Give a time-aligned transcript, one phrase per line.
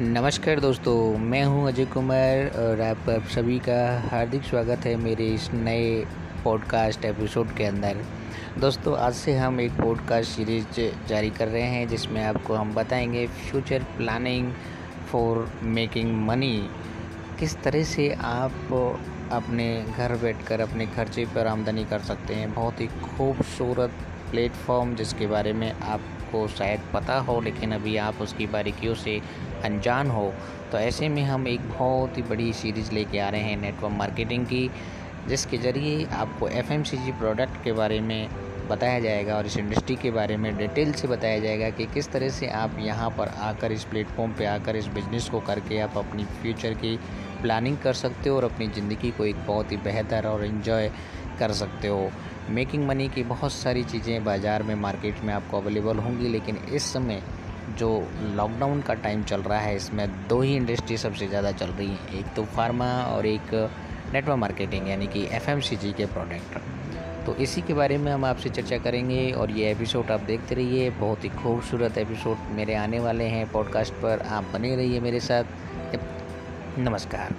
[0.00, 5.50] नमस्कार दोस्तों, मैं हूँ अजय कुमार और आप सभी का हार्दिक स्वागत है मेरे इस
[5.52, 6.06] नए
[6.44, 7.96] पॉडकास्ट एपिसोड के अंदर।
[8.58, 13.26] दोस्तों, आज से हम एक पॉडकास्ट सीरीज़ जारी कर रहे हैं, जिसमें आपको हम बताएँगे
[13.26, 14.52] future planning
[15.12, 16.70] for making money
[17.38, 18.52] किस तरह से आप
[19.32, 23.92] अपने घर बैठकर अपने खर्चे पर आमदनी कर सकते हैं। बहुत ही खूबसूरत
[24.30, 29.20] प्लेटफॉर्म जिसके बारे में आपको शायद पता हो, लेकिन अभी आप उसकी बारीकियों से
[29.64, 30.32] अनजान हो
[30.72, 34.44] तो ऐसे में हम एक बहुत ही बड़ी सीरीज़ लेके आ रहे हैं नेटवर्क मार्केटिंग
[34.46, 34.70] की,
[35.28, 38.28] जिसके ज़रिए आपको एफएमसीजी प्रोडक्ट के बारे में
[38.68, 42.28] बताया जाएगा और इस इंडस्ट्री के बारे में डिटेल से बताया जाएगा कि किस तरह
[42.30, 46.24] से आप यहाँ पर आकर इस प्लेटफॉर्म पे आकर इस बिज़नेस को करके आप अपनी
[46.42, 46.98] फ्यूचर की
[47.40, 50.90] प्लानिंग कर सकते हो और अपनी ज़िंदगी को एक बहुत ही बेहतर और इन्जॉय
[51.38, 52.10] कर सकते हो।
[52.50, 56.92] मेकिंग मनी की बहुत सारी चीज़ें बाज़ार में मार्केट में आपको अवेलेबल होंगी, लेकिन इस
[56.92, 57.22] समय
[57.78, 57.88] जो
[58.36, 62.18] लॉकडाउन का टाइम चल रहा है, इसमें दो ही इंडस्ट्री सबसे ज़्यादा चल रही हैं,
[62.18, 63.54] एक तो फार्मा और एक
[64.12, 66.60] नेटवर्क मार्केटिंग यानी कि एफएमसीजी के प्रोडक्ट
[67.26, 70.88] तो इसी के बारे में हम आपसे चर्चा करेंगे और ये एपिसोड आप देखते रहिए।
[70.90, 75.44] बहुत ही खूबसूरत एपिसोड मेरे आने वाले हैं पॉडकास्ट पर। आप बने रहिए मेरे साथ।
[76.78, 77.32] नमस्कार